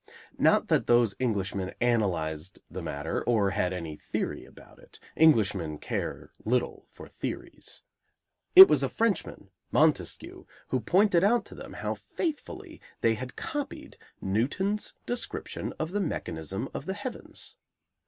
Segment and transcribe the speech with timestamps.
[0.39, 6.31] Not that those Englishmen analyzed the matter, or had any theory about it; Englishmen care
[6.43, 7.83] little for theories.
[8.55, 13.99] It was a Frenchman, Montesquieu, who pointed out to them how faithfully they had copied
[14.19, 17.57] Newton's description of the mechanism of the heavens.